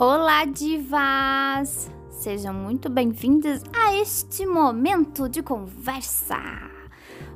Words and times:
Olá, 0.00 0.44
divas! 0.44 1.90
Sejam 2.08 2.54
muito 2.54 2.88
bem-vindas 2.88 3.64
a 3.74 3.96
este 3.96 4.46
momento 4.46 5.28
de 5.28 5.42
conversa. 5.42 6.38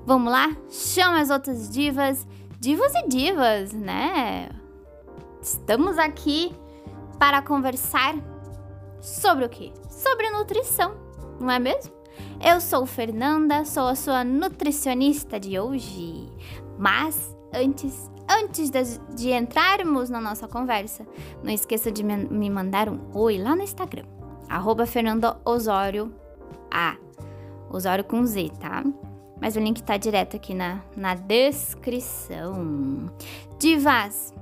Vamos 0.06 0.30
lá? 0.30 0.56
Chama 0.70 1.20
as 1.20 1.28
outras 1.28 1.68
divas, 1.68 2.24
divas 2.60 2.94
e 2.94 3.08
divas, 3.08 3.72
né? 3.72 4.48
Estamos 5.42 5.98
aqui 5.98 6.54
para 7.18 7.42
conversar 7.42 8.14
sobre 9.00 9.44
o 9.44 9.48
quê? 9.48 9.72
Sobre 9.90 10.30
nutrição, 10.30 10.94
não 11.40 11.50
é 11.50 11.58
mesmo? 11.58 11.92
Eu 12.40 12.60
sou 12.60 12.86
Fernanda, 12.86 13.64
sou 13.64 13.88
a 13.88 13.96
sua 13.96 14.22
nutricionista 14.22 15.40
de 15.40 15.58
hoje. 15.58 16.28
Mas 16.78 17.36
antes 17.52 18.10
Antes 18.28 18.70
de, 18.70 18.82
de 19.14 19.30
entrarmos 19.30 20.08
na 20.08 20.20
nossa 20.20 20.48
conversa, 20.48 21.06
não 21.42 21.52
esqueça 21.52 21.92
de 21.92 22.02
me, 22.02 22.16
me 22.16 22.48
mandar 22.48 22.88
um 22.88 22.98
oi 23.12 23.36
lá 23.36 23.54
no 23.54 23.62
Instagram, 23.62 24.06
arroba 24.48 24.86
Fernando 24.86 25.36
Osório 25.44 26.14
A. 26.70 26.96
Osório 27.70 28.04
com 28.04 28.24
Z, 28.24 28.50
tá? 28.60 28.82
Mas 29.40 29.56
o 29.56 29.60
link 29.60 29.82
tá 29.82 29.96
direto 29.96 30.36
aqui 30.36 30.54
na, 30.54 30.82
na 30.96 31.14
descrição. 31.14 33.10
Divas, 33.58 34.32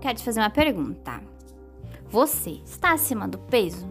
quero 0.00 0.18
te 0.18 0.24
fazer 0.24 0.40
uma 0.40 0.50
pergunta. 0.50 1.20
Você 2.08 2.60
está 2.64 2.92
acima 2.92 3.28
do 3.28 3.38
peso? 3.38 3.88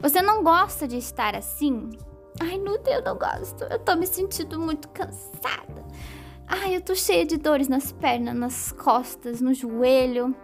Você 0.00 0.22
não 0.22 0.42
gosta 0.42 0.86
de 0.86 0.96
estar 0.96 1.34
assim? 1.34 1.90
Ai, 2.40 2.56
Nuta, 2.56 2.90
eu 2.90 3.02
não 3.02 3.18
gosto. 3.18 3.64
Eu 3.64 3.78
tô 3.80 3.96
me 3.96 4.06
sentindo 4.06 4.60
muito 4.60 4.88
cansada. 4.88 5.84
Ai, 6.50 6.76
eu 6.76 6.80
tô 6.80 6.94
cheia 6.94 7.26
de 7.26 7.36
dores 7.36 7.68
nas 7.68 7.92
pernas, 7.92 8.34
nas 8.34 8.72
costas, 8.72 9.38
no 9.42 9.52
joelho. 9.52 10.34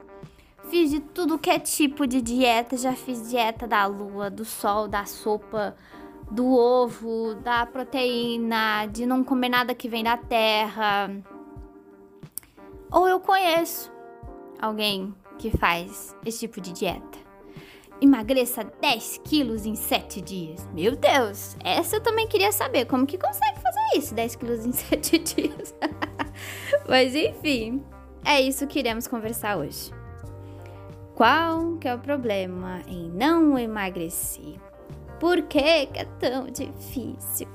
Fiz 0.68 0.90
de 0.90 1.00
tudo 1.00 1.38
que 1.38 1.48
é 1.48 1.58
tipo 1.58 2.06
de 2.06 2.20
dieta. 2.20 2.76
Já 2.76 2.92
fiz 2.92 3.30
dieta 3.30 3.66
da 3.66 3.86
lua, 3.86 4.28
do 4.28 4.44
sol, 4.44 4.86
da 4.86 5.06
sopa, 5.06 5.74
do 6.30 6.46
ovo, 6.46 7.34
da 7.36 7.64
proteína, 7.64 8.84
de 8.86 9.06
não 9.06 9.24
comer 9.24 9.48
nada 9.48 9.74
que 9.74 9.88
vem 9.88 10.04
da 10.04 10.18
terra. 10.18 11.10
Ou 12.92 13.08
eu 13.08 13.18
conheço 13.18 13.90
alguém 14.60 15.14
que 15.38 15.50
faz 15.56 16.14
esse 16.24 16.40
tipo 16.40 16.60
de 16.60 16.72
dieta. 16.72 17.23
Emagreça 18.00 18.64
10 18.80 19.20
quilos 19.24 19.64
em 19.66 19.74
7 19.74 20.20
dias. 20.20 20.68
Meu 20.72 20.96
Deus, 20.96 21.56
essa 21.62 21.96
eu 21.96 22.00
também 22.00 22.26
queria 22.26 22.52
saber. 22.52 22.86
Como 22.86 23.06
que 23.06 23.16
consegue 23.16 23.60
fazer 23.60 23.98
isso? 23.98 24.14
10 24.14 24.36
quilos 24.36 24.66
em 24.66 24.72
7 24.72 25.18
dias. 25.18 25.74
Mas 26.88 27.14
enfim, 27.14 27.82
é 28.24 28.40
isso 28.40 28.66
que 28.66 28.78
iremos 28.78 29.06
conversar 29.06 29.56
hoje. 29.56 29.92
Qual 31.14 31.76
que 31.76 31.86
é 31.86 31.94
o 31.94 31.98
problema 31.98 32.82
em 32.88 33.08
não 33.08 33.56
emagrecer? 33.58 34.58
Por 35.20 35.42
que, 35.42 35.86
que 35.86 35.98
é 36.00 36.04
tão 36.18 36.46
difícil? 36.46 37.48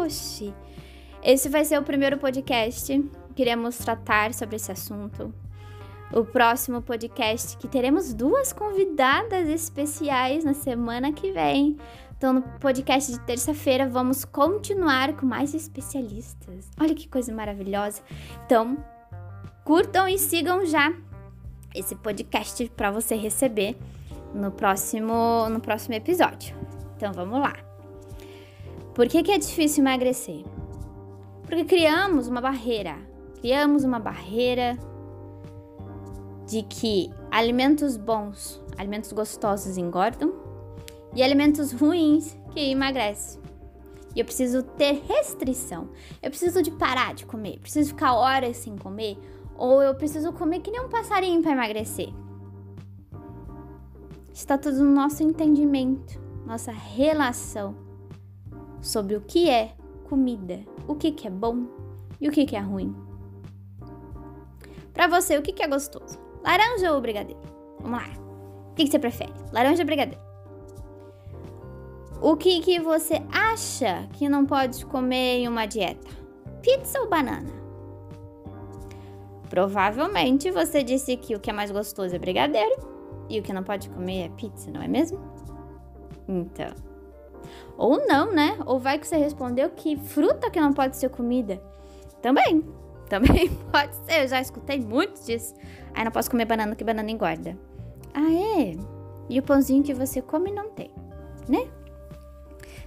Oxi! 0.00 0.54
Esse 1.22 1.48
vai 1.48 1.64
ser 1.64 1.78
o 1.78 1.82
primeiro 1.82 2.18
podcast. 2.18 3.10
Queremos 3.34 3.76
tratar 3.78 4.32
sobre 4.34 4.56
esse 4.56 4.70
assunto. 4.70 5.34
O 6.14 6.26
próximo 6.26 6.82
podcast 6.82 7.56
que 7.56 7.66
teremos 7.66 8.12
duas 8.12 8.52
convidadas 8.52 9.48
especiais 9.48 10.44
na 10.44 10.52
semana 10.52 11.10
que 11.10 11.32
vem. 11.32 11.78
Então, 12.18 12.34
no 12.34 12.42
podcast 12.42 13.10
de 13.10 13.18
terça-feira, 13.20 13.88
vamos 13.88 14.22
continuar 14.22 15.16
com 15.16 15.24
mais 15.24 15.54
especialistas. 15.54 16.70
Olha 16.78 16.94
que 16.94 17.08
coisa 17.08 17.32
maravilhosa. 17.32 18.02
Então, 18.44 18.76
curtam 19.64 20.06
e 20.06 20.18
sigam 20.18 20.66
já 20.66 20.94
esse 21.74 21.96
podcast 21.96 22.68
para 22.76 22.90
você 22.90 23.14
receber 23.14 23.74
no 24.34 24.50
próximo, 24.50 25.48
no 25.48 25.60
próximo 25.60 25.94
episódio. 25.94 26.54
Então, 26.94 27.14
vamos 27.14 27.40
lá. 27.40 27.56
Por 28.94 29.08
que, 29.08 29.22
que 29.22 29.32
é 29.32 29.38
difícil 29.38 29.82
emagrecer? 29.82 30.44
Porque 31.44 31.64
criamos 31.64 32.28
uma 32.28 32.42
barreira. 32.42 32.98
Criamos 33.40 33.82
uma 33.82 33.98
barreira 33.98 34.78
de 36.52 36.62
que 36.64 37.10
alimentos 37.30 37.96
bons, 37.96 38.62
alimentos 38.76 39.10
gostosos 39.10 39.78
engordam 39.78 40.34
e 41.14 41.22
alimentos 41.22 41.72
ruins 41.72 42.38
que 42.50 42.60
emagrecem. 42.60 43.40
E 44.14 44.20
eu 44.20 44.24
preciso 44.26 44.62
ter 44.62 45.02
restrição. 45.08 45.88
Eu 46.22 46.28
preciso 46.28 46.60
de 46.62 46.70
parar 46.70 47.14
de 47.14 47.24
comer. 47.24 47.58
Preciso 47.58 47.88
ficar 47.88 48.12
horas 48.12 48.58
sem 48.58 48.76
comer. 48.76 49.16
Ou 49.56 49.80
eu 49.80 49.94
preciso 49.94 50.30
comer 50.34 50.60
que 50.60 50.70
nem 50.70 50.82
um 50.82 50.90
passarinho 50.90 51.40
para 51.40 51.52
emagrecer. 51.52 52.12
Está 54.30 54.58
tudo 54.58 54.84
no 54.84 54.94
nosso 54.94 55.22
entendimento, 55.22 56.20
nossa 56.44 56.70
relação 56.70 57.74
sobre 58.82 59.16
o 59.16 59.22
que 59.22 59.48
é 59.48 59.74
comida, 60.04 60.60
o 60.86 60.94
que, 60.94 61.12
que 61.12 61.26
é 61.26 61.30
bom 61.30 61.66
e 62.20 62.28
o 62.28 62.30
que, 62.30 62.44
que 62.44 62.56
é 62.56 62.60
ruim. 62.60 62.94
Para 64.92 65.06
você, 65.06 65.38
o 65.38 65.42
que, 65.42 65.54
que 65.54 65.62
é 65.62 65.68
gostoso? 65.68 66.21
Laranja 66.42 66.92
ou 66.92 67.00
brigadeiro? 67.00 67.40
Vamos 67.80 67.98
lá. 67.98 68.08
O 68.70 68.74
que, 68.74 68.84
que 68.84 68.90
você 68.90 68.98
prefere? 68.98 69.32
Laranja 69.52 69.82
ou 69.82 69.86
brigadeiro? 69.86 70.22
O 72.20 72.36
que, 72.36 72.60
que 72.60 72.78
você 72.78 73.20
acha 73.32 74.08
que 74.12 74.28
não 74.28 74.46
pode 74.46 74.86
comer 74.86 75.40
em 75.40 75.48
uma 75.48 75.66
dieta? 75.66 76.08
Pizza 76.62 77.00
ou 77.00 77.08
banana? 77.08 77.50
Provavelmente 79.50 80.50
você 80.50 80.82
disse 80.82 81.16
que 81.16 81.34
o 81.34 81.40
que 81.40 81.50
é 81.50 81.52
mais 81.52 81.70
gostoso 81.70 82.14
é 82.14 82.18
brigadeiro 82.18 82.76
e 83.28 83.38
o 83.38 83.42
que 83.42 83.52
não 83.52 83.62
pode 83.62 83.90
comer 83.90 84.26
é 84.26 84.28
pizza, 84.30 84.70
não 84.70 84.80
é 84.80 84.88
mesmo? 84.88 85.20
Então. 86.28 86.72
Ou 87.76 88.06
não, 88.06 88.32
né? 88.32 88.58
Ou 88.64 88.78
vai 88.78 88.98
que 88.98 89.06
você 89.06 89.16
respondeu 89.16 89.68
que 89.70 89.96
fruta 89.96 90.50
que 90.50 90.60
não 90.60 90.72
pode 90.72 90.96
ser 90.96 91.10
comida? 91.10 91.60
Também. 92.20 92.64
Também 93.12 93.50
pode 93.70 93.94
ser. 94.06 94.22
Eu 94.22 94.28
já 94.28 94.40
escutei 94.40 94.80
muito 94.80 95.22
disso. 95.22 95.54
Aí 95.92 96.02
não 96.02 96.10
posso 96.10 96.30
comer 96.30 96.46
banana 96.46 96.74
que 96.74 96.82
banana 96.82 97.10
engorda. 97.10 97.58
Ah, 98.14 98.32
é? 98.32 98.74
E 99.28 99.38
o 99.38 99.42
pãozinho 99.42 99.82
que 99.82 99.92
você 99.92 100.22
come 100.22 100.50
não 100.50 100.70
tem, 100.70 100.90
né? 101.46 101.68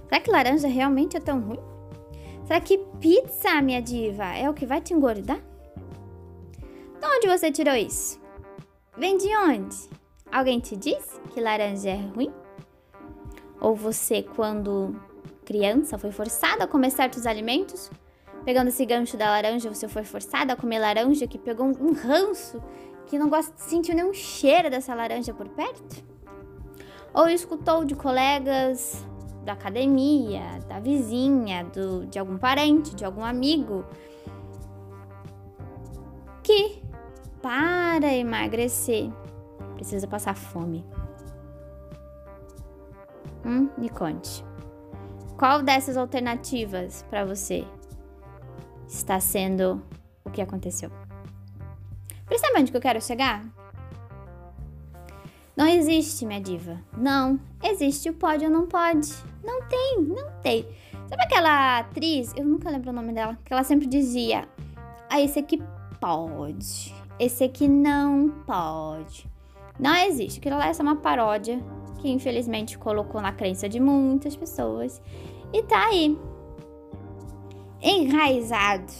Será 0.08 0.20
que 0.20 0.30
laranja 0.30 0.66
realmente 0.66 1.16
é 1.16 1.20
tão 1.20 1.40
ruim? 1.40 1.60
Será 2.44 2.60
que 2.60 2.78
pizza, 3.00 3.62
minha 3.62 3.80
diva, 3.80 4.24
é 4.36 4.50
o 4.50 4.54
que 4.54 4.66
vai 4.66 4.80
te 4.80 4.92
engordar? 4.92 5.40
De 7.00 7.06
onde 7.06 7.28
você 7.28 7.52
tirou 7.52 7.74
isso? 7.74 8.20
Vem 8.98 9.16
de 9.16 9.28
onde? 9.36 9.76
Alguém 10.32 10.58
te 10.58 10.76
disse 10.76 11.20
que 11.32 11.40
laranja 11.40 11.90
é 11.90 11.96
ruim? 11.96 12.32
Ou 13.60 13.76
você, 13.76 14.24
quando 14.24 15.00
criança, 15.44 15.96
foi 15.96 16.10
forçada 16.10 16.64
a 16.64 16.68
comer 16.68 16.90
certos 16.90 17.26
alimentos? 17.26 17.90
Pegando 18.46 18.68
esse 18.68 18.86
gancho 18.86 19.16
da 19.16 19.28
laranja, 19.28 19.68
você 19.68 19.88
foi 19.88 20.04
forçada 20.04 20.52
a 20.52 20.56
comer 20.56 20.78
laranja 20.78 21.26
que 21.26 21.36
pegou 21.36 21.66
um 21.66 21.92
ranço, 21.92 22.62
que 23.08 23.18
não 23.18 23.28
gosta, 23.28 23.52
sentiu 23.56 23.92
nenhum 23.92 24.14
cheiro 24.14 24.70
dessa 24.70 24.94
laranja 24.94 25.34
por 25.34 25.48
perto? 25.48 26.04
Ou 27.12 27.28
escutou 27.28 27.84
de 27.84 27.96
colegas 27.96 29.04
da 29.44 29.54
academia, 29.54 30.60
da 30.68 30.78
vizinha, 30.78 31.64
do, 31.64 32.06
de 32.06 32.20
algum 32.20 32.38
parente, 32.38 32.94
de 32.94 33.04
algum 33.04 33.24
amigo, 33.24 33.84
que 36.44 36.80
para 37.42 38.14
emagrecer 38.14 39.10
precisa 39.74 40.06
passar 40.06 40.36
fome. 40.36 40.86
Hum, 43.44 43.68
me 43.76 43.88
conte. 43.88 44.44
Qual 45.36 45.64
dessas 45.64 45.96
alternativas 45.96 47.04
para 47.10 47.24
você 47.24 47.64
está 48.88 49.18
sendo 49.20 49.82
o 50.24 50.30
que 50.30 50.40
aconteceu? 50.40 50.90
Percebe 52.28 52.58
onde 52.58 52.70
que 52.70 52.76
eu 52.76 52.82
quero 52.82 53.00
chegar? 53.00 53.44
Não 55.56 55.66
existe, 55.66 56.26
minha 56.26 56.40
diva. 56.40 56.78
Não. 56.96 57.40
Existe 57.62 58.10
o 58.10 58.14
pode 58.14 58.44
ou 58.44 58.50
não 58.50 58.66
pode. 58.66 59.10
Não 59.42 59.62
tem, 59.62 60.02
não 60.02 60.30
tem. 60.42 60.66
Sabe 61.08 61.22
aquela 61.22 61.78
atriz? 61.78 62.32
Eu 62.36 62.44
nunca 62.44 62.68
lembro 62.68 62.90
o 62.90 62.92
nome 62.92 63.12
dela. 63.12 63.38
Que 63.44 63.52
ela 63.52 63.64
sempre 63.64 63.86
dizia: 63.86 64.46
Ah, 65.08 65.20
esse 65.20 65.38
aqui 65.38 65.62
pode. 65.98 66.94
Esse 67.18 67.44
aqui 67.44 67.68
não 67.68 68.28
pode. 68.46 69.26
Não 69.78 69.94
existe. 69.94 70.40
Aquilo 70.40 70.58
lá 70.58 70.68
é 70.68 70.74
só 70.74 70.82
uma 70.82 70.96
paródia 70.96 71.58
que 72.00 72.10
infelizmente 72.10 72.76
colocou 72.76 73.22
na 73.22 73.32
crença 73.32 73.66
de 73.66 73.80
muitas 73.80 74.36
pessoas. 74.36 75.00
E 75.52 75.62
tá 75.62 75.86
aí. 75.86 76.18
Enraizado. 77.80 78.92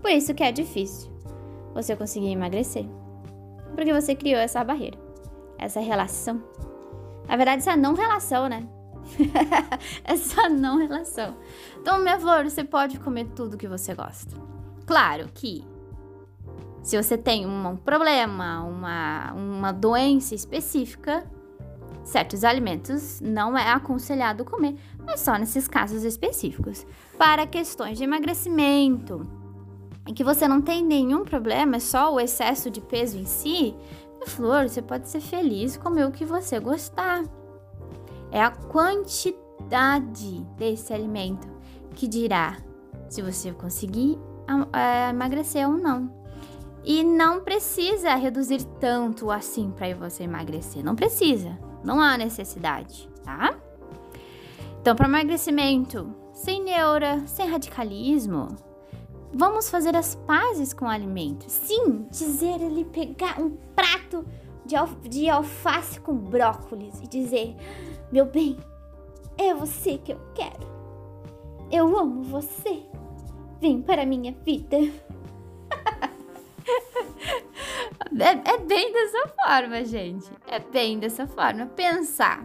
Por 0.00 0.10
isso 0.10 0.34
que 0.34 0.42
é 0.42 0.52
difícil 0.52 1.10
você 1.74 1.96
conseguir 1.96 2.30
emagrecer. 2.30 2.86
Porque 3.74 3.92
você 3.92 4.14
criou 4.14 4.40
essa 4.40 4.62
barreira 4.64 5.06
essa 5.58 5.80
relação. 5.80 6.42
Na 7.28 7.36
verdade, 7.36 7.58
essa 7.58 7.76
não 7.76 7.94
relação, 7.94 8.48
né? 8.48 8.66
essa 10.04 10.48
não 10.48 10.78
relação. 10.78 11.36
Então, 11.80 11.98
meu 11.98 12.14
amor, 12.14 12.44
você 12.44 12.64
pode 12.64 12.98
comer 12.98 13.26
tudo 13.34 13.56
que 13.56 13.68
você 13.68 13.94
gosta. 13.94 14.36
Claro 14.84 15.28
que 15.32 15.64
Se 16.82 16.96
você 17.02 17.18
tem 17.18 17.44
um 17.44 17.76
problema, 17.76 18.62
uma, 18.62 19.32
uma 19.32 19.72
doença 19.72 20.36
específica, 20.36 21.28
certos 22.06 22.44
alimentos 22.44 23.20
não 23.20 23.58
é 23.58 23.68
aconselhado 23.68 24.44
comer, 24.44 24.76
mas 25.04 25.20
só 25.20 25.36
nesses 25.36 25.66
casos 25.66 26.04
específicos. 26.04 26.86
Para 27.18 27.46
questões 27.46 27.98
de 27.98 28.04
emagrecimento, 28.04 29.26
em 30.06 30.14
que 30.14 30.22
você 30.22 30.46
não 30.46 30.62
tem 30.62 30.84
nenhum 30.84 31.24
problema, 31.24 31.76
é 31.76 31.80
só 31.80 32.14
o 32.14 32.20
excesso 32.20 32.70
de 32.70 32.80
peso 32.80 33.18
em 33.18 33.26
si, 33.26 33.74
flor, 34.26 34.68
você 34.68 34.80
pode 34.80 35.08
ser 35.08 35.20
feliz 35.20 35.76
comer 35.76 36.06
o 36.06 36.12
que 36.12 36.24
você 36.24 36.58
gostar. 36.58 37.22
É 38.30 38.42
a 38.42 38.50
quantidade 38.50 40.42
desse 40.56 40.92
alimento 40.92 41.48
que 41.94 42.08
dirá 42.08 42.56
se 43.08 43.22
você 43.22 43.52
conseguir 43.52 44.18
emagrecer 45.10 45.68
ou 45.68 45.76
não. 45.76 46.24
E 46.84 47.02
não 47.02 47.40
precisa 47.40 48.14
reduzir 48.14 48.64
tanto 48.80 49.30
assim 49.30 49.70
para 49.70 49.92
você 49.94 50.22
emagrecer. 50.24 50.84
Não 50.84 50.94
precisa. 50.94 51.58
Não 51.86 52.00
há 52.00 52.18
necessidade, 52.18 53.08
tá? 53.22 53.56
Então, 54.80 54.96
para 54.96 55.06
emagrecimento, 55.06 56.12
sem 56.32 56.60
neura, 56.60 57.22
sem 57.28 57.48
radicalismo, 57.48 58.48
vamos 59.32 59.70
fazer 59.70 59.94
as 59.94 60.16
pazes 60.16 60.72
com 60.72 60.86
o 60.86 60.88
alimento. 60.88 61.48
Sim, 61.48 62.08
dizer 62.10 62.60
ele 62.60 62.84
pegar 62.84 63.40
um 63.40 63.50
prato 63.76 64.26
de, 64.64 64.74
alf 64.74 64.96
de 65.08 65.30
alface 65.30 66.00
com 66.00 66.16
brócolis 66.16 67.00
e 67.00 67.06
dizer: 67.06 67.54
Meu 68.10 68.26
bem, 68.26 68.56
é 69.38 69.54
você 69.54 69.96
que 69.98 70.12
eu 70.12 70.20
quero. 70.34 70.66
Eu 71.70 71.96
amo 71.96 72.24
você. 72.24 72.82
Vem 73.60 73.80
para 73.80 74.02
a 74.02 74.06
minha 74.06 74.34
vida. 74.44 74.76
É, 78.20 78.54
é 78.54 78.58
bem 78.58 78.92
dessa 78.92 79.28
forma, 79.28 79.84
gente. 79.84 80.30
É 80.46 80.58
bem 80.58 80.98
dessa 80.98 81.26
forma. 81.26 81.66
Pensar 81.66 82.44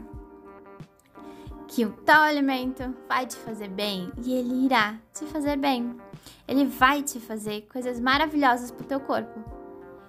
que 1.67 1.85
o 1.85 1.91
tal 1.91 2.23
alimento 2.23 2.93
vai 3.07 3.25
te 3.25 3.37
fazer 3.37 3.69
bem 3.69 4.11
e 4.23 4.33
ele 4.33 4.65
irá 4.65 4.97
te 5.13 5.25
fazer 5.25 5.57
bem. 5.57 5.95
Ele 6.47 6.65
vai 6.65 7.01
te 7.01 7.19
fazer 7.19 7.61
coisas 7.71 7.99
maravilhosas 7.99 8.71
pro 8.71 8.85
teu 8.85 8.99
corpo. 8.99 9.39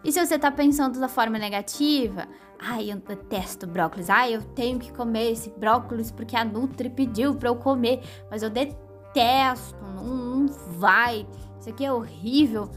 E 0.05 0.11
se 0.11 0.25
você 0.25 0.37
tá 0.37 0.51
pensando 0.51 0.99
da 0.99 1.09
forma 1.09 1.39
negativa, 1.39 2.27
ai, 2.59 2.91
eu 2.91 2.97
detesto 2.97 3.67
brócolis, 3.67 4.11
ai, 4.11 4.35
eu 4.35 4.43
tenho 4.43 4.81
que 4.81 4.93
comer 4.93 5.31
esse 5.31 5.51
brócolis 5.51 6.11
porque 6.11 6.37
a 6.37 6.45
Nutri 6.45 6.91
pediu 6.91 7.37
para 7.37 7.49
eu 7.49 7.55
comer, 7.55 8.03
mas 8.29 8.43
eu 8.43 8.51
detesto, 8.51 9.77
não, 9.81 10.05
não 10.05 10.47
vai, 10.47 11.25
isso 11.61 11.69
aqui 11.69 11.85
é 11.85 11.93
horrível, 11.93 12.69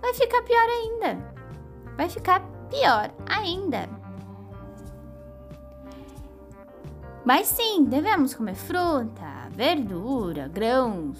vai 0.00 0.12
ficar 0.14 0.42
pior 0.42 0.68
ainda. 0.68 1.31
Vai 1.96 2.08
ficar 2.08 2.40
pior 2.70 3.12
ainda. 3.26 3.88
Mas 7.24 7.46
sim, 7.46 7.84
devemos 7.84 8.34
comer 8.34 8.56
fruta, 8.56 9.48
verdura, 9.52 10.48
grãos, 10.48 11.18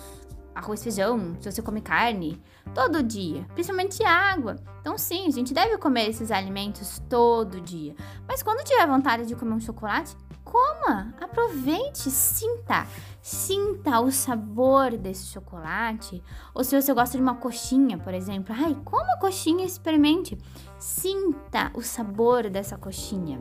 arroz, 0.54 0.82
feijão, 0.82 1.36
se 1.40 1.50
você 1.50 1.62
come 1.62 1.80
carne, 1.80 2.42
todo 2.74 3.02
dia, 3.02 3.44
principalmente 3.54 4.02
água. 4.04 4.56
Então, 4.80 4.98
sim, 4.98 5.26
a 5.28 5.30
gente 5.30 5.54
deve 5.54 5.78
comer 5.78 6.08
esses 6.08 6.30
alimentos 6.30 7.00
todo 7.08 7.60
dia. 7.60 7.94
Mas 8.26 8.42
quando 8.42 8.64
tiver 8.64 8.86
vontade 8.86 9.26
de 9.26 9.36
comer 9.36 9.54
um 9.54 9.60
chocolate, 9.60 10.16
coma, 10.44 11.14
aproveite, 11.20 12.10
sinta, 12.10 12.86
sinta 13.20 14.00
o 14.00 14.10
sabor 14.10 14.96
desse 14.96 15.26
chocolate. 15.26 16.22
Ou 16.54 16.64
se 16.64 16.80
você 16.80 16.92
gosta 16.92 17.16
de 17.16 17.22
uma 17.22 17.36
coxinha, 17.36 17.98
por 17.98 18.14
exemplo, 18.14 18.54
ai, 18.58 18.76
coma 18.84 19.18
coxinha 19.20 19.64
e 19.64 19.66
experimente. 19.66 20.38
Sinta 20.78 21.70
o 21.74 21.82
sabor 21.82 22.50
dessa 22.50 22.76
coxinha. 22.76 23.40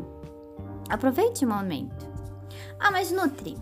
Aproveite 0.90 1.46
o 1.46 1.50
momento. 1.50 2.10
Ah, 2.80 2.92
mas 2.92 3.12
Nutri, 3.12 3.58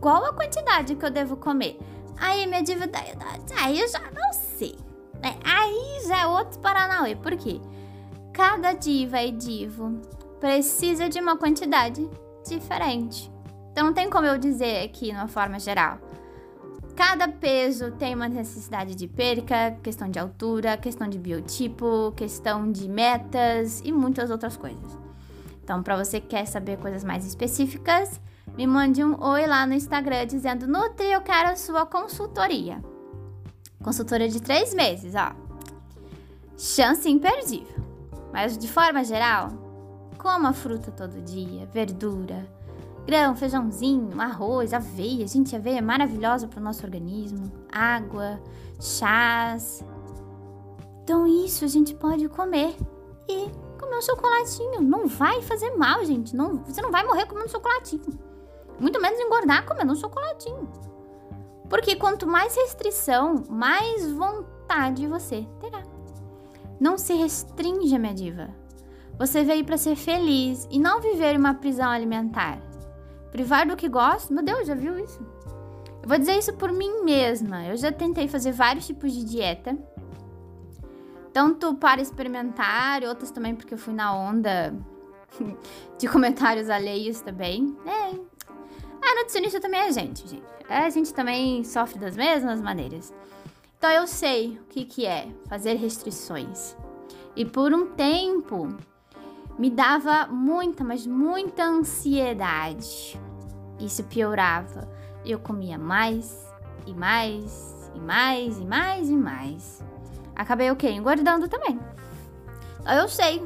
qual 0.00 0.24
a 0.24 0.32
quantidade 0.32 0.94
que 0.94 1.04
eu 1.04 1.10
devo 1.10 1.36
comer? 1.36 1.78
Aí, 2.18 2.46
minha 2.46 2.62
dívida, 2.62 2.98
aí 3.58 3.80
eu 3.80 3.88
já 3.88 4.00
não 4.10 4.32
sei. 4.32 4.76
É, 5.22 5.36
aí 5.44 6.06
já 6.06 6.20
é 6.20 6.26
outro 6.26 6.60
Paranauê. 6.60 7.14
Por 7.14 7.36
quê? 7.36 7.60
Cada 8.32 8.72
diva 8.72 9.20
e 9.22 9.32
divo 9.32 10.00
precisa 10.38 11.08
de 11.08 11.20
uma 11.20 11.36
quantidade 11.36 12.08
diferente. 12.44 13.30
Então 13.72 13.86
não 13.86 13.92
tem 13.92 14.10
como 14.10 14.26
eu 14.26 14.38
dizer 14.38 14.84
aqui 14.84 15.06
de 15.06 15.12
uma 15.12 15.28
forma 15.28 15.58
geral. 15.58 15.98
Cada 16.96 17.28
peso 17.28 17.92
tem 17.92 18.14
uma 18.14 18.28
necessidade 18.28 18.94
de 18.94 19.06
perca, 19.06 19.76
questão 19.82 20.10
de 20.10 20.18
altura, 20.18 20.76
questão 20.76 21.08
de 21.08 21.18
biotipo, 21.18 22.12
questão 22.16 22.70
de 22.70 22.88
metas 22.88 23.80
e 23.84 23.90
muitas 23.92 24.30
outras 24.30 24.56
coisas. 24.56 24.98
Então, 25.62 25.82
para 25.82 25.96
você 25.96 26.20
que 26.20 26.28
quer 26.28 26.46
saber 26.46 26.78
coisas 26.78 27.04
mais 27.04 27.24
específicas, 27.24 28.20
me 28.56 28.66
mande 28.66 29.02
um 29.04 29.22
oi 29.22 29.46
lá 29.46 29.66
no 29.66 29.72
Instagram 29.72 30.26
dizendo: 30.26 30.66
Nutri, 30.66 31.10
eu 31.12 31.20
quero 31.20 31.50
a 31.50 31.56
sua 31.56 31.86
consultoria. 31.86 32.82
Consultoria 33.82 34.28
de 34.28 34.42
três 34.42 34.74
meses, 34.74 35.14
ó. 35.14 35.32
Chance 36.58 37.08
imperdível. 37.08 37.82
Mas 38.32 38.58
de 38.58 38.68
forma 38.68 39.02
geral, 39.04 39.69
coma 40.20 40.52
fruta 40.52 40.90
todo 40.90 41.22
dia, 41.22 41.66
verdura, 41.72 42.46
grão, 43.06 43.34
feijãozinho, 43.34 44.20
arroz, 44.20 44.74
aveia. 44.74 45.26
Gente, 45.26 45.56
aveia 45.56 45.78
é 45.78 45.80
maravilhosa 45.80 46.46
para 46.46 46.60
o 46.60 46.62
nosso 46.62 46.84
organismo. 46.84 47.50
Água, 47.72 48.38
chás. 48.78 49.82
Então, 51.02 51.26
isso 51.26 51.64
a 51.64 51.68
gente 51.68 51.94
pode 51.94 52.28
comer. 52.28 52.76
E 53.26 53.50
comer 53.78 53.96
um 53.96 54.02
chocolatinho. 54.02 54.82
Não 54.82 55.06
vai 55.06 55.40
fazer 55.40 55.70
mal, 55.76 56.04
gente. 56.04 56.36
Não, 56.36 56.58
você 56.64 56.82
não 56.82 56.90
vai 56.90 57.02
morrer 57.02 57.24
comendo 57.24 57.48
chocolatinho. 57.48 58.18
Muito 58.78 59.00
menos 59.00 59.18
engordar 59.18 59.64
comendo 59.64 59.92
um 59.92 59.96
chocolatinho. 59.96 60.70
Porque 61.70 61.96
quanto 61.96 62.26
mais 62.26 62.54
restrição, 62.54 63.44
mais 63.48 64.10
vontade 64.12 65.06
você 65.06 65.46
terá. 65.60 65.82
Não 66.78 66.98
se 66.98 67.14
restringe, 67.14 67.98
minha 67.98 68.14
diva. 68.14 68.59
Você 69.20 69.44
veio 69.44 69.62
para 69.66 69.76
ser 69.76 69.96
feliz 69.96 70.66
e 70.70 70.78
não 70.78 70.98
viver 70.98 71.36
uma 71.36 71.52
prisão 71.52 71.90
alimentar. 71.90 72.58
Privar 73.30 73.68
do 73.68 73.76
que 73.76 73.86
gosta? 73.86 74.32
Meu 74.32 74.42
Deus, 74.42 74.66
já 74.66 74.74
viu 74.74 74.98
isso? 74.98 75.20
Eu 76.02 76.08
vou 76.08 76.16
dizer 76.16 76.38
isso 76.38 76.54
por 76.54 76.72
mim 76.72 77.02
mesma. 77.04 77.66
Eu 77.66 77.76
já 77.76 77.92
tentei 77.92 78.26
fazer 78.28 78.52
vários 78.52 78.86
tipos 78.86 79.12
de 79.12 79.22
dieta. 79.22 79.76
Tanto 81.34 81.74
para 81.74 82.00
experimentar, 82.00 83.04
outras 83.04 83.30
também 83.30 83.54
porque 83.54 83.74
eu 83.74 83.78
fui 83.78 83.92
na 83.92 84.10
onda 84.10 84.74
de 85.98 86.08
comentários 86.08 86.70
alheios 86.70 87.20
também. 87.20 87.76
É, 87.84 88.14
a 89.06 89.16
nutricionista 89.16 89.60
também 89.60 89.80
é 89.80 89.92
gente, 89.92 90.26
gente. 90.26 90.46
A 90.66 90.88
gente 90.88 91.12
também 91.12 91.62
sofre 91.62 91.98
das 91.98 92.16
mesmas 92.16 92.58
maneiras. 92.58 93.12
Então 93.76 93.90
eu 93.90 94.06
sei 94.06 94.58
o 94.62 94.64
que, 94.70 94.86
que 94.86 95.04
é 95.04 95.28
fazer 95.46 95.74
restrições. 95.74 96.74
E 97.36 97.44
por 97.44 97.74
um 97.74 97.90
tempo 97.90 98.78
me 99.60 99.68
dava 99.68 100.26
muita, 100.26 100.82
mas 100.82 101.06
muita 101.06 101.62
ansiedade. 101.64 103.20
Isso 103.78 104.02
piorava. 104.04 104.88
Eu 105.22 105.38
comia 105.38 105.76
mais 105.76 106.48
e 106.86 106.94
mais 106.94 107.90
e 107.94 108.00
mais 108.00 108.58
e 108.58 108.64
mais 108.64 109.10
e 109.10 109.16
mais. 109.16 109.84
Acabei 110.34 110.70
o 110.70 110.76
quê? 110.76 110.88
Engordando 110.88 111.46
também. 111.46 111.78
Eu 112.86 113.06
sei 113.06 113.44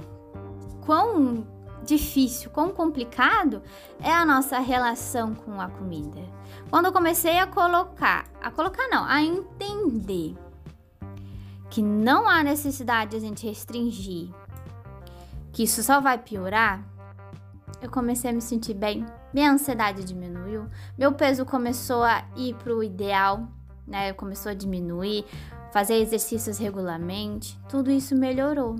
quão 0.86 1.44
difícil, 1.84 2.48
quão 2.48 2.70
complicado 2.70 3.60
é 4.00 4.12
a 4.12 4.24
nossa 4.24 4.60
relação 4.60 5.34
com 5.34 5.60
a 5.60 5.68
comida. 5.68 6.20
Quando 6.70 6.86
eu 6.86 6.92
comecei 6.92 7.40
a 7.40 7.48
colocar, 7.48 8.26
a 8.40 8.52
colocar 8.52 8.86
não, 8.86 9.04
a 9.04 9.20
entender 9.20 10.36
que 11.68 11.82
não 11.82 12.28
há 12.28 12.44
necessidade 12.44 13.10
de 13.10 13.16
a 13.16 13.20
gente 13.20 13.44
restringir, 13.44 14.30
que 15.54 15.62
isso 15.62 15.84
só 15.84 16.00
vai 16.00 16.18
piorar, 16.18 16.84
eu 17.80 17.88
comecei 17.88 18.28
a 18.28 18.32
me 18.32 18.42
sentir 18.42 18.74
bem, 18.74 19.06
minha 19.32 19.52
ansiedade 19.52 20.02
diminuiu, 20.02 20.66
meu 20.98 21.12
peso 21.12 21.46
começou 21.46 22.02
a 22.02 22.24
ir 22.36 22.54
para 22.56 22.74
o 22.74 22.82
ideal, 22.82 23.46
né? 23.86 24.12
Começou 24.12 24.50
a 24.50 24.54
diminuir, 24.54 25.24
fazer 25.72 25.94
exercícios 25.94 26.58
regularmente, 26.58 27.56
tudo 27.68 27.90
isso 27.90 28.16
melhorou. 28.16 28.74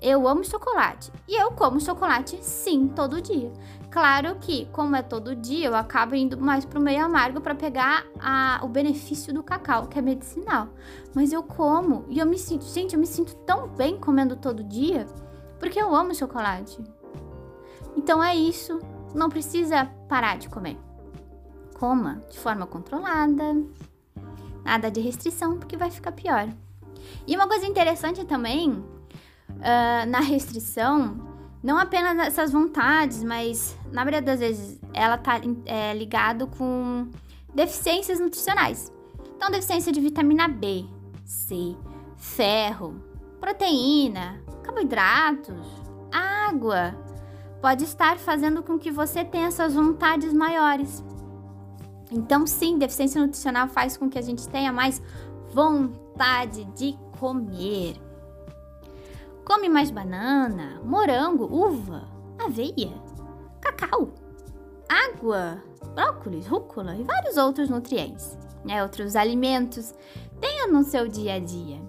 Eu 0.00 0.26
amo 0.26 0.44
chocolate 0.44 1.12
e 1.28 1.40
eu 1.40 1.52
como 1.52 1.80
chocolate 1.80 2.36
sim 2.42 2.88
todo 2.88 3.22
dia. 3.22 3.52
Claro 3.88 4.34
que, 4.40 4.66
como 4.72 4.96
é 4.96 5.02
todo 5.02 5.36
dia, 5.36 5.68
eu 5.68 5.76
acabo 5.76 6.16
indo 6.16 6.36
mais 6.36 6.64
pro 6.64 6.80
meio 6.80 7.04
amargo 7.04 7.40
para 7.40 7.54
pegar 7.54 8.04
a, 8.18 8.58
o 8.64 8.68
benefício 8.68 9.32
do 9.32 9.44
cacau, 9.44 9.86
que 9.86 9.98
é 10.00 10.02
medicinal. 10.02 10.68
Mas 11.14 11.32
eu 11.32 11.44
como 11.44 12.04
e 12.08 12.18
eu 12.18 12.26
me 12.26 12.38
sinto, 12.38 12.64
gente, 12.64 12.94
eu 12.94 12.98
me 12.98 13.06
sinto 13.06 13.36
tão 13.46 13.68
bem 13.68 13.96
comendo 13.96 14.34
todo 14.34 14.64
dia 14.64 15.06
porque 15.62 15.80
eu 15.80 15.94
amo 15.94 16.12
chocolate. 16.12 16.76
Então 17.96 18.22
é 18.22 18.34
isso, 18.34 18.80
não 19.14 19.28
precisa 19.28 19.86
parar 20.08 20.36
de 20.36 20.48
comer. 20.48 20.76
Coma 21.78 22.20
de 22.28 22.36
forma 22.36 22.66
controlada, 22.66 23.64
nada 24.64 24.90
de 24.90 25.00
restrição, 25.00 25.56
porque 25.56 25.76
vai 25.76 25.88
ficar 25.88 26.10
pior. 26.10 26.48
E 27.28 27.36
uma 27.36 27.46
coisa 27.46 27.64
interessante 27.64 28.24
também 28.24 28.70
uh, 28.72 30.08
na 30.08 30.18
restrição, 30.18 31.16
não 31.62 31.78
apenas 31.78 32.18
essas 32.26 32.50
vontades, 32.50 33.22
mas 33.22 33.78
na 33.86 34.04
maioria 34.04 34.20
das 34.20 34.40
vezes 34.40 34.80
ela 34.92 35.16
tá 35.16 35.40
é, 35.64 35.94
ligado 35.94 36.48
com 36.48 37.08
deficiências 37.54 38.18
nutricionais. 38.18 38.92
Então, 39.36 39.48
deficiência 39.48 39.92
de 39.92 40.00
vitamina 40.00 40.48
B, 40.48 40.84
C, 41.24 41.76
ferro, 42.16 43.00
proteína, 43.40 44.42
carboidratos, 44.62 45.82
água, 46.10 46.94
pode 47.60 47.84
estar 47.84 48.18
fazendo 48.18 48.62
com 48.62 48.78
que 48.78 48.90
você 48.90 49.24
tenha 49.24 49.46
essas 49.46 49.74
vontades 49.74 50.32
maiores. 50.32 51.04
Então, 52.10 52.46
sim, 52.46 52.78
deficiência 52.78 53.20
nutricional 53.20 53.68
faz 53.68 53.96
com 53.96 54.10
que 54.10 54.18
a 54.18 54.22
gente 54.22 54.48
tenha 54.48 54.72
mais 54.72 55.02
vontade 55.52 56.64
de 56.76 56.98
comer. 57.18 57.96
Come 59.44 59.68
mais 59.68 59.90
banana, 59.90 60.80
morango, 60.84 61.44
uva, 61.44 62.08
aveia, 62.38 62.92
cacau, 63.60 64.10
água, 64.88 65.62
brócolis, 65.94 66.46
rúcula 66.46 66.96
e 66.96 67.02
vários 67.02 67.36
outros 67.36 67.68
nutrientes, 67.68 68.36
né? 68.64 68.82
Outros 68.82 69.16
alimentos. 69.16 69.94
Tenha 70.40 70.66
no 70.66 70.84
seu 70.84 71.08
dia 71.08 71.34
a 71.34 71.38
dia. 71.38 71.80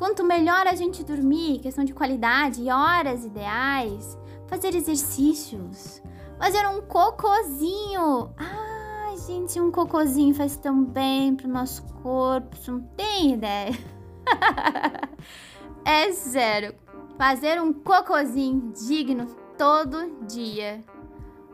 Quanto 0.00 0.24
melhor 0.24 0.66
a 0.66 0.74
gente 0.74 1.04
dormir, 1.04 1.58
questão 1.58 1.84
de 1.84 1.92
qualidade 1.92 2.62
e 2.62 2.70
horas 2.70 3.22
ideais, 3.22 4.18
fazer 4.46 4.74
exercícios, 4.74 6.02
fazer 6.38 6.66
um 6.68 6.80
cocôzinho. 6.80 8.30
Ai, 8.34 9.14
gente, 9.26 9.60
um 9.60 9.70
cocôzinho 9.70 10.34
faz 10.34 10.56
tão 10.56 10.82
bem 10.82 11.36
pro 11.36 11.46
nosso 11.46 11.82
corpo, 12.02 12.56
não 12.66 12.80
tem 12.80 13.34
ideia. 13.34 13.78
É 15.82 16.12
sério. 16.12 16.74
Fazer 17.16 17.60
um 17.60 17.72
cocôzinho 17.72 18.72
digno 18.72 19.26
todo 19.56 20.24
dia 20.26 20.80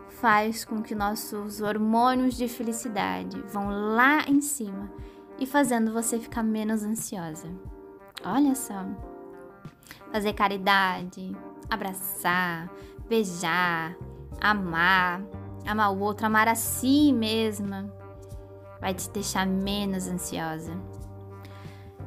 faz 0.08 0.64
com 0.64 0.82
que 0.82 0.94
nossos 0.94 1.60
hormônios 1.60 2.36
de 2.36 2.48
felicidade 2.48 3.40
vão 3.42 3.68
lá 3.94 4.24
em 4.28 4.40
cima 4.40 4.92
e 5.38 5.46
fazendo 5.46 5.92
você 5.92 6.18
ficar 6.18 6.42
menos 6.42 6.82
ansiosa. 6.82 7.48
Olha 8.24 8.54
só. 8.54 8.84
Fazer 10.12 10.32
caridade, 10.32 11.36
abraçar, 11.68 12.70
beijar, 13.08 13.96
amar, 14.40 15.22
amar 15.66 15.92
o 15.92 15.98
outro, 16.00 16.26
amar 16.26 16.48
a 16.48 16.54
si 16.54 17.12
mesma, 17.12 17.92
vai 18.80 18.94
te 18.94 19.10
deixar 19.10 19.46
menos 19.46 20.06
ansiosa. 20.06 20.76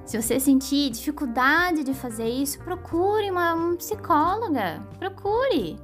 Se 0.06 0.20
você 0.20 0.40
sentir 0.40 0.90
dificuldade 0.90 1.84
de 1.84 1.94
fazer 1.94 2.28
isso, 2.28 2.58
procure 2.64 3.30
uma, 3.30 3.76
psicóloga. 3.76 4.82
Procure. 4.98 5.78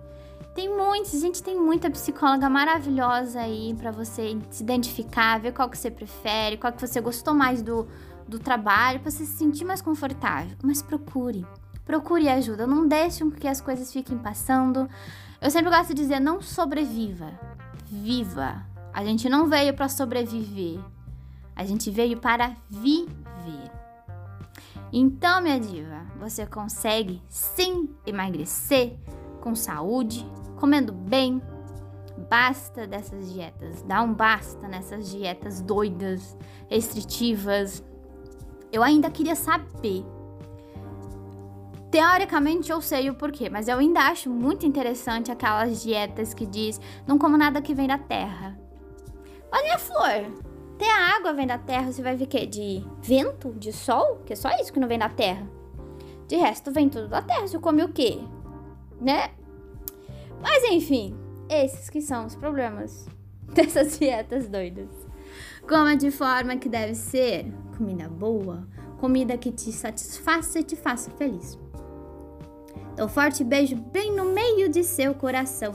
Tem 0.56 0.68
muitos, 0.68 1.20
gente 1.22 1.44
tem 1.44 1.60
muita 1.60 1.92
psicóloga 1.92 2.50
maravilhosa 2.50 3.42
aí 3.42 3.76
para 3.76 3.92
você 3.92 4.36
se 4.50 4.64
identificar, 4.64 5.40
ver 5.40 5.52
qual 5.52 5.70
que 5.70 5.78
você 5.78 5.92
prefere, 5.92 6.58
qual 6.58 6.74
que 6.74 6.82
você 6.82 7.00
gostou 7.02 7.36
mais 7.36 7.62
do, 7.62 7.88
do 8.28 8.40
trabalho, 8.40 9.00
para 9.00 9.12
você 9.12 9.26
se 9.26 9.38
sentir 9.38 9.66
mais 9.66 9.82
confortável. 9.82 10.56
Mas 10.64 10.82
procure. 10.82 11.46
Procure 11.86 12.28
ajuda, 12.28 12.66
não 12.66 12.88
deixe 12.88 13.24
que 13.32 13.48
as 13.48 13.62
coisas 13.62 13.94
fiquem 13.94 14.18
passando. 14.18 14.90
Eu 15.40 15.52
sempre 15.52 15.70
gosto 15.70 15.90
de 15.94 16.02
dizer, 16.02 16.20
não 16.20 16.42
sobreviva, 16.42 17.32
viva. 17.86 18.66
A 18.92 19.04
gente 19.04 19.30
não 19.30 19.48
veio 19.48 19.74
para 19.74 19.88
sobreviver. 19.88 20.80
A 21.56 21.64
gente 21.64 21.92
veio 21.92 22.18
para 22.18 22.56
viver. 22.70 23.72
Então, 24.92 25.42
minha 25.42 25.60
diva, 25.60 26.06
você 26.18 26.46
consegue 26.46 27.22
sim 27.28 27.90
emagrecer 28.06 28.98
com 29.42 29.54
saúde, 29.54 30.26
comendo 30.56 30.94
bem. 30.94 31.42
Basta 32.30 32.88
dessas 32.88 33.32
dietas, 33.34 33.84
dá 33.84 34.02
um 34.02 34.14
basta 34.14 34.68
nessas 34.68 35.12
dietas 35.12 35.62
doidas, 35.62 36.38
restritivas. 36.70 37.84
Eu 38.72 38.84
ainda 38.84 39.10
queria 39.10 39.36
saber. 39.36 40.06
Teoricamente 41.92 42.72
eu 42.72 42.82
sei 42.82 43.10
o 43.10 43.16
porquê, 43.16 43.50
mas 43.50 43.68
eu 43.68 43.78
ainda 43.78 44.02
acho 44.02 44.30
muito 44.30 44.66
interessante 44.66 45.32
aquelas 45.32 45.82
dietas 45.82 46.34
que 46.34 46.46
diz 46.46 46.80
não 47.08 47.18
como 47.18 47.38
nada 47.38 47.62
que 47.62 47.74
vem 47.74 47.88
da 47.88 47.98
terra. 47.98 48.60
Olha 49.52 49.76
a 49.76 49.78
flor, 49.78 50.26
até 50.76 50.92
a 50.92 51.16
água 51.16 51.32
vem 51.32 51.48
da 51.48 51.58
terra, 51.58 51.90
você 51.90 52.02
vai 52.02 52.18
ver 52.18 52.26
que 52.26 52.46
de 52.46 52.84
vento, 53.02 53.54
de 53.54 53.72
sol, 53.72 54.18
que 54.26 54.34
é 54.34 54.36
só 54.36 54.50
isso 54.60 54.74
que 54.74 54.80
não 54.80 54.90
vem 54.90 55.00
da 55.00 55.08
terra. 55.08 55.48
De 56.28 56.36
resto, 56.36 56.72
vem 56.72 56.90
tudo 56.90 57.08
da 57.08 57.22
terra. 57.22 57.48
Você 57.48 57.58
come 57.60 57.84
o 57.84 57.94
quê? 57.94 58.20
Né? 59.00 59.30
Mas 60.42 60.64
enfim, 60.66 61.16
esses 61.50 61.90
que 61.90 62.02
são 62.02 62.26
os 62.26 62.36
problemas 62.36 63.08
dessas 63.54 63.98
dietas 63.98 64.50
doidas. 64.50 65.05
Coma 65.68 65.96
de 65.96 66.12
forma 66.12 66.58
que 66.58 66.70
deve 66.70 66.94
ser 66.94 67.52
comida 67.78 68.08
boa, 68.08 68.68
comida 69.00 69.38
que 69.38 69.52
te 69.52 69.72
satisfaça 69.72 70.60
e 70.60 70.64
te 70.64 70.76
faça 70.76 71.10
feliz. 71.12 71.58
Então, 72.94 73.10
forte 73.10 73.44
beijo 73.44 73.76
bem 73.76 74.16
no 74.16 74.26
meio 74.26 74.70
de 74.70 74.84
seu 74.84 75.14
coração. 75.14 75.74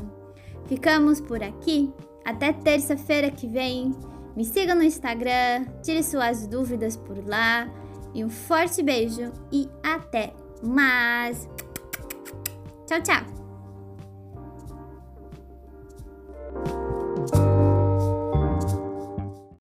Ficamos 0.67 1.21
por 1.21 1.43
aqui. 1.43 1.93
Até 2.25 2.53
terça-feira 2.53 3.31
que 3.31 3.47
vem. 3.47 3.93
Me 4.37 4.45
siga 4.45 4.75
no 4.75 4.83
Instagram, 4.83 5.67
tire 5.83 6.03
suas 6.03 6.47
dúvidas 6.47 6.97
por 6.97 7.19
lá. 7.27 7.69
E 8.15 8.25
um 8.25 8.31
forte 8.31 8.83
beijo 8.83 9.33
e 9.53 9.69
até 9.83 10.33
mais! 10.63 11.49
Tchau, 12.87 13.03
tchau! 13.03 13.40